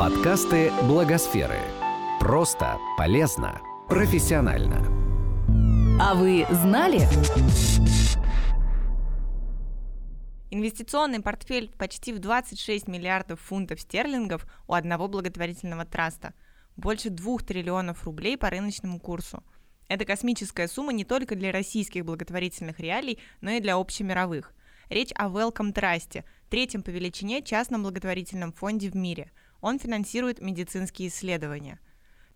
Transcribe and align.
Подкасты 0.00 0.72
Благосферы. 0.84 1.58
Просто, 2.20 2.78
полезно, 2.96 3.60
профессионально. 3.86 4.78
А 6.00 6.14
вы 6.14 6.46
знали? 6.52 7.00
Инвестиционный 10.50 11.20
портфель 11.20 11.70
почти 11.76 12.14
в 12.14 12.18
26 12.18 12.88
миллиардов 12.88 13.42
фунтов 13.42 13.78
стерлингов 13.78 14.46
у 14.66 14.72
одного 14.72 15.06
благотворительного 15.06 15.84
траста. 15.84 16.32
Больше 16.78 17.10
двух 17.10 17.42
триллионов 17.42 18.04
рублей 18.04 18.38
по 18.38 18.48
рыночному 18.48 19.00
курсу. 19.00 19.44
Это 19.88 20.06
космическая 20.06 20.66
сумма 20.66 20.94
не 20.94 21.04
только 21.04 21.36
для 21.36 21.52
российских 21.52 22.06
благотворительных 22.06 22.80
реалий, 22.80 23.18
но 23.42 23.50
и 23.50 23.60
для 23.60 23.76
общемировых. 23.76 24.54
Речь 24.88 25.12
о 25.14 25.28
Welcome 25.28 25.74
Trust, 25.74 26.24
третьем 26.48 26.82
по 26.82 26.88
величине 26.88 27.42
частном 27.42 27.82
благотворительном 27.82 28.54
фонде 28.54 28.88
в 28.88 28.96
мире. 28.96 29.30
Он 29.60 29.78
финансирует 29.78 30.40
медицинские 30.40 31.08
исследования. 31.08 31.78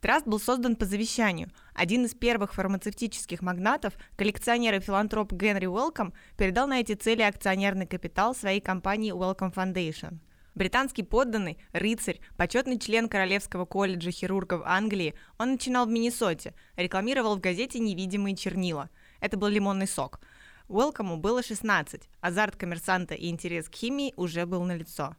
Траст 0.00 0.26
был 0.26 0.38
создан 0.38 0.76
по 0.76 0.84
завещанию. 0.84 1.50
Один 1.74 2.04
из 2.04 2.14
первых 2.14 2.54
фармацевтических 2.54 3.40
магнатов, 3.40 3.94
коллекционер 4.16 4.74
и 4.74 4.80
филантроп 4.80 5.32
Генри 5.32 5.66
Уэлком, 5.66 6.12
передал 6.36 6.66
на 6.66 6.80
эти 6.80 6.94
цели 6.94 7.22
акционерный 7.22 7.86
капитал 7.86 8.34
своей 8.34 8.60
компании 8.60 9.14
Wellcome 9.14 9.54
Foundation. 9.54 10.18
Британский 10.54 11.02
подданный, 11.02 11.58
рыцарь, 11.72 12.20
почетный 12.36 12.78
член 12.78 13.08
Королевского 13.08 13.64
колледжа 13.64 14.10
хирургов 14.10 14.62
Англии, 14.64 15.14
он 15.38 15.52
начинал 15.52 15.86
в 15.86 15.90
Миннесоте, 15.90 16.54
рекламировал 16.76 17.36
в 17.36 17.40
газете 17.40 17.78
невидимые 17.78 18.36
чернила. 18.36 18.90
Это 19.20 19.36
был 19.36 19.48
лимонный 19.48 19.88
сок– 19.88 20.20
Уэлкому 20.68 21.18
было 21.18 21.42
16, 21.42 22.08
азарт 22.22 22.56
коммерсанта 22.56 23.14
и 23.14 23.28
интерес 23.28 23.68
к 23.68 23.74
химии 23.74 24.14
уже 24.16 24.46
был 24.46 24.64
налицо. 24.64 25.14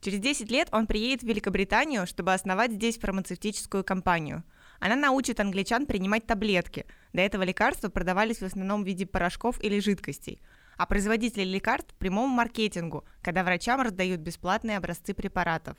Через 0.00 0.18
10 0.20 0.50
лет 0.50 0.68
он 0.72 0.86
приедет 0.86 1.22
в 1.22 1.26
Великобританию, 1.26 2.06
чтобы 2.06 2.32
основать 2.32 2.72
здесь 2.72 2.98
фармацевтическую 2.98 3.84
компанию. 3.84 4.44
Она 4.78 4.96
научит 4.96 5.40
англичан 5.40 5.84
принимать 5.84 6.26
таблетки. 6.26 6.86
До 7.12 7.20
этого 7.20 7.42
лекарства 7.42 7.90
продавались 7.90 8.38
в 8.38 8.44
основном 8.44 8.82
в 8.82 8.86
виде 8.86 9.04
порошков 9.04 9.62
или 9.62 9.78
жидкостей. 9.78 10.40
А 10.78 10.86
производители 10.86 11.44
лекарств– 11.44 11.94
прямому 11.98 12.34
маркетингу, 12.34 13.04
когда 13.20 13.44
врачам 13.44 13.82
раздают 13.82 14.20
бесплатные 14.20 14.78
образцы 14.78 15.12
препаратов. 15.12 15.76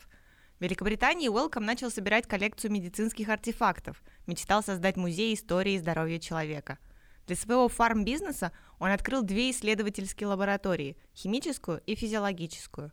В 0.59 0.63
Великобритании 0.63 1.27
Уэлком 1.27 1.65
начал 1.65 1.89
собирать 1.89 2.27
коллекцию 2.27 2.71
медицинских 2.71 3.29
артефактов, 3.29 4.03
мечтал 4.27 4.61
создать 4.61 4.97
музей 4.97 5.33
истории 5.33 5.79
здоровья 5.79 6.19
человека– 6.19 6.77
для 7.27 7.35
своего 7.35 7.69
фарм-бизнеса 7.69 8.51
он 8.79 8.91
открыл 8.91 9.21
две 9.21 9.51
исследовательские 9.51 10.27
лаборатории– 10.27 10.97
химическую 11.15 11.81
и 11.85 11.95
физиологическую. 11.95 12.91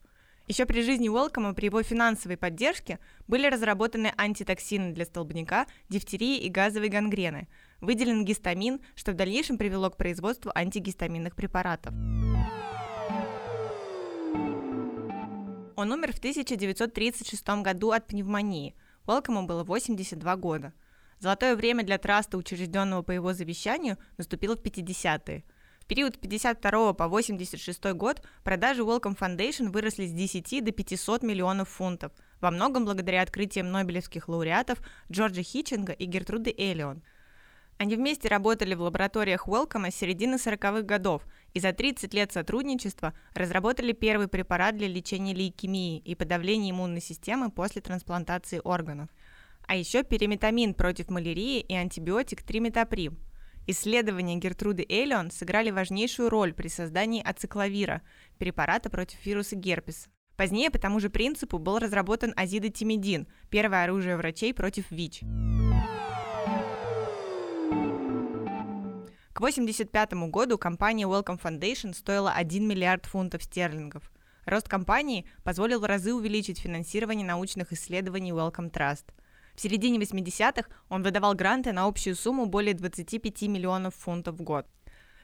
Еще 0.49 0.65
при 0.65 0.83
жизни 0.83 1.11
Уэлкома 1.11 1.53
при 1.53 1.67
его 1.67 1.83
финансовой 1.83 2.39
поддержке 2.39 2.99
были 3.27 3.47
разработаны 3.47 4.15
антитоксины 4.17 4.95
для 4.95 5.05
столбняка, 5.05 5.67
дифтерии 5.91 6.39
и 6.39 6.49
газовой 6.49 6.89
гангрены. 6.89 7.49
Выделен 7.83 8.25
гистамин, 8.25 8.81
что 8.95 9.13
в 9.13 9.15
дальнейшем 9.15 9.59
привело 9.59 9.91
к 9.91 9.99
производству 9.99 10.51
антигистаминных 10.55 11.37
препаратов. 11.37 11.93
Он 15.77 15.93
умер 15.93 16.15
в 16.15 16.19
1936 16.19 17.49
году 17.63 17.91
от 17.91 18.07
пневмонии. 18.07 18.75
Уэлкому 19.07 19.47
было 19.47 19.65
82 19.65 20.37
года– 20.37 20.73
Золотое 21.21 21.57
время 21.57 21.83
для 21.83 21.99
траста, 21.99 22.39
учрежденного 22.39 23.03
по 23.03 23.11
его 23.11 23.33
завещанию, 23.33 23.99
наступило 24.19 24.57
в 24.57 24.63
50-е. 24.63 25.45
Период 25.89 26.17
с 26.17 26.19
52 26.19 26.93
по 26.93 27.09
86 27.09 27.83
год 27.95 28.21
продажи 28.45 28.83
Welcome 28.83 29.19
Foundation 29.19 29.71
выросли 29.71 30.07
с 30.07 30.13
10 30.13 30.63
до 30.63 30.71
500 30.71 31.23
миллионов 31.23 31.71
фунтов, 31.71 32.13
во 32.43 32.51
многом 32.51 32.85
благодаря 32.85 33.23
открытиям 33.23 33.71
нобелевских 33.73 34.29
лауреатов 34.29 34.81
Джорджа 35.11 35.43
Хитчинга 35.43 35.95
и 35.95 36.05
Гертруды 36.05 36.55
Эллион. 36.59 37.03
Они 37.79 37.97
вместе 37.97 38.29
работали 38.29 38.75
в 38.75 38.83
лабораториях 38.83 39.49
Уэлкома 39.49 39.91
с 39.91 39.95
середины 39.95 40.35
40-х 40.35 40.83
годов 40.83 41.23
и 41.55 41.61
за 41.61 41.73
30 41.73 42.13
лет 42.13 42.33
сотрудничества 42.33 43.15
разработали 43.33 43.93
первый 43.93 44.29
препарат 44.29 44.77
для 44.77 44.89
лечения 44.89 45.33
лейкемии 45.33 46.01
и 46.01 46.15
подавления 46.15 46.73
иммунной 46.73 47.01
системы 47.01 47.51
после 47.51 47.81
трансплантации 47.81 48.61
органов– 48.63 49.09
а 49.69 49.77
еще 49.77 50.03
периметамин 50.03 50.73
против 50.73 51.11
малярии 51.11 51.61
и 51.61 51.75
антибиотик 51.75 52.43
триметаприм. 52.43 53.19
Исследования 53.71 54.37
Гертруды 54.37 54.87
Эллион 54.89 55.31
сыграли 55.31 55.71
важнейшую 55.71 56.31
роль 56.31 56.55
при 56.55 56.69
создании 56.69 57.23
ацикловира, 57.23 58.01
препарата 58.39 58.89
против 58.89 59.27
вируса 59.27 59.57
герпеса. 59.57 60.09
Позднее 60.37 60.71
по 60.71 60.79
тому 60.79 61.01
же 61.01 61.11
принципу 61.11 61.59
был 61.59 61.79
разработан 61.79 62.33
азидотимидин, 62.35 63.29
первое 63.51 63.85
оружие 63.85 64.17
врачей 64.17 64.55
против 64.55 64.91
ВИЧ. 64.91 65.21
К 69.35 69.41
1985 69.41 70.15
году 70.31 70.57
компания 70.57 71.05
Wellcome 71.05 71.39
Foundation 71.39 71.93
стоила 71.93 72.33
1 72.33 72.67
миллиард 72.67 73.05
фунтов 73.05 73.43
стерлингов. 73.43 74.11
Рост 74.47 74.67
компании 74.67 75.27
позволил 75.45 75.81
в 75.81 75.85
разы 75.85 76.15
увеличить 76.15 76.59
финансирование 76.59 77.27
научных 77.27 77.75
исследований 77.75 78.33
Wellcome 78.33 78.73
Trust– 78.73 79.05
в 79.59 79.61
середине 79.61 79.99
80-х 79.99 80.69
он 80.89 81.03
выдавал 81.03 81.35
гранты 81.35 81.73
на 81.73 81.87
общую 81.87 82.15
сумму 82.15 82.47
более 82.47 82.75
25 82.75 83.43
миллионов 83.49 83.97
фунтов 83.97 84.37
в 84.37 84.43
год. 84.43 84.69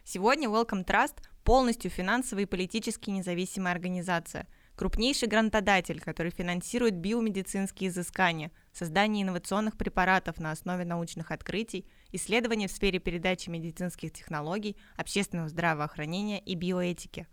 Сегодня 0.03 0.49
Welcome 0.49 0.84
Trust 0.84 1.22
полностью 1.45 1.89
финансово 1.89 2.41
и 2.41 2.45
политически 2.45 3.11
независимая 3.11 3.72
организация, 3.72 4.49
крупнейший 4.75 5.28
грантодатель, 5.28 6.00
который 6.00 6.33
финансирует 6.33 6.97
биомедицинские 6.97 7.91
изыскания, 7.91 8.50
создание 8.72 9.22
инновационных 9.22 9.77
препаратов 9.77 10.41
на 10.41 10.51
основе 10.51 10.84
научных 10.84 11.31
открытий, 11.31 11.87
исследования 12.11 12.66
в 12.66 12.72
сфере 12.72 12.99
передачи 12.99 13.51
медицинских 13.51 14.12
технологий, 14.12 14.77
общественного 14.97 15.49
здравоохранения 15.49 16.41
и 16.41 16.56
биоэтики. 16.56 17.28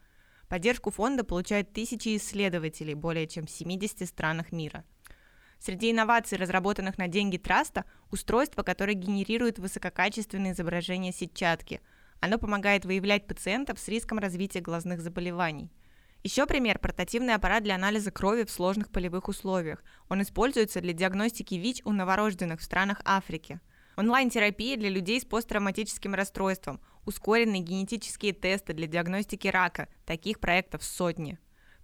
Поддержку 0.48 0.92
фонда 0.92 1.24
получают 1.24 1.74
тысячи 1.74 2.16
исследователей 2.16 2.94
более 2.94 3.26
чем 3.26 3.48
в 3.48 3.50
70 3.50 4.08
странах 4.08 4.52
мира– 4.52 4.86
Среди 5.64 5.92
инноваций, 5.92 6.40
разработанных 6.40 6.98
на 6.98 7.08
деньги 7.08 7.38
траста, 7.38 7.86
устройство, 8.10 8.64
которое 8.64 8.96
генерирует 8.96 9.60
высококачественные 9.60 10.54
изображения 10.54 11.12
сетчатки. 11.12 11.82
Оно 12.20 12.40
помогает 12.40 12.84
выявлять 12.84 13.28
пациентов 13.28 13.78
с 13.78 13.88
риском 13.88 14.18
развития 14.18 14.60
глазных 14.60 15.02
заболеваний. 15.02 15.72
Еще 16.24 16.48
пример– 16.48 16.80
портативный 16.82 17.36
аппарат 17.36 17.64
для 17.64 17.76
анализа 17.76 18.10
крови 18.10 18.44
в 18.44 18.50
сложных 18.50 18.90
полевых 18.90 19.28
условиях. 19.28 19.84
Он 20.10 20.24
используется 20.24 20.82
для 20.82 20.94
диагностики 20.94 21.54
ВИЧ 21.54 21.82
у 21.86 21.92
новорожденных 21.92 22.60
в 22.60 22.64
странах 22.64 23.00
Африки. 23.06 23.60
Онлайн-терапия 23.98 24.78
для 24.78 24.90
людей 24.90 25.22
с 25.22 25.26
посттравматическим 25.26 26.16
расстройством, 26.16 26.82
ускоренные 27.06 27.62
генетические 27.62 28.34
тесты 28.34 28.74
для 28.74 28.88
диагностики 28.88 29.48
рака. 29.48 29.90
Таких 30.08 30.40
проектов 30.40 30.84
сотни. 30.84 31.38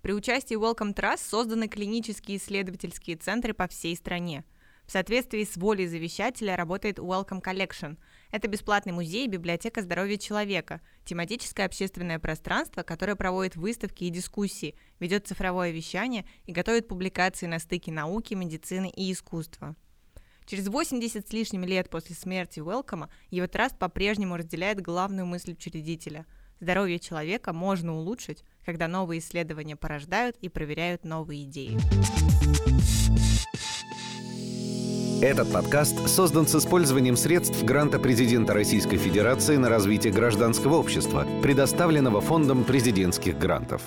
При 0.08 0.14
участии 0.14 0.56
Welcome 0.56 0.94
Trust 0.94 1.28
созданы 1.28 1.68
клинические 1.68 2.38
исследовательские 2.38 3.18
центры 3.18 3.54
по 3.54 3.68
всей 3.68 3.94
стране. 3.94 4.46
В 4.86 4.92
соответствии 4.94 5.44
с 5.44 5.58
волей 5.58 5.86
завещателя 5.86 6.56
работает 6.56 6.98
Welcome 6.98 7.44
Collection. 7.44 7.98
Это 8.32 8.48
бесплатный 8.48 8.94
музей 8.94 9.26
и 9.26 9.30
библиотека 9.30 9.82
здоровья 9.82 10.16
человека, 10.16 10.80
тематическое 11.04 11.66
общественное 11.66 12.20
пространство, 12.20 12.84
которое 12.84 13.18
проводит 13.18 13.58
выставки 13.58 14.06
и 14.06 14.10
дискуссии, 14.10 14.76
ведет 15.02 15.28
цифровое 15.28 15.72
вещание 15.72 16.26
и 16.46 16.54
готовит 16.54 16.88
публикации 16.88 17.48
на 17.48 17.60
стыке 17.60 17.92
науки, 17.92 18.34
медицины 18.34 18.90
и 18.90 19.12
искусства. 19.12 19.76
Через 20.46 20.70
80 20.70 21.28
с 21.28 21.34
лишним 21.34 21.66
лет 21.66 21.90
после 21.90 22.16
смерти 22.16 22.62
Уэлкома 22.62 23.10
его 23.30 23.48
траст 23.48 23.78
по-прежнему 23.78 24.38
разделяет 24.38 24.80
главную 24.80 25.26
мысль 25.26 25.52
учредителя– 25.52 26.26
Здоровье 26.60 27.00
человека 27.00 27.54
можно 27.54 27.96
улучшить, 27.96 28.44
когда 28.66 28.88
новые 28.88 29.20
исследования 29.20 29.76
порождают 29.76 30.36
и 30.42 30.50
проверяют 30.50 31.04
новые 31.04 31.44
идеи. 31.44 31.78
Этот 35.22 35.52
подкаст 35.52 36.08
создан 36.08 36.46
с 36.46 36.56
использованием 36.56 37.18
средств 37.18 37.64
гранта 37.64 37.98
президента 38.00 38.54
Российской 38.54 38.98
Федерации 38.98 39.58
на 39.58 39.68
развитие 39.68 40.14
гражданского 40.14 40.76
общества, 40.76 41.28
предоставленного 41.42 42.22
Фондом 42.22 42.64
президентских 42.64 43.38
грантов. 43.38 43.82